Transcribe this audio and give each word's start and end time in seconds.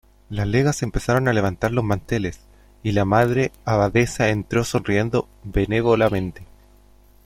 las 0.31 0.47
legas 0.47 0.79
comenzaron 0.79 1.27
a 1.27 1.33
levantar 1.33 1.69
los 1.71 1.83
manteles, 1.83 2.39
y 2.81 2.93
la 2.93 3.05
Madre 3.05 3.51
Abadesa 3.65 4.29
entró 4.29 4.63
sonriendo 4.63 5.29
benévolamente: 5.43 6.43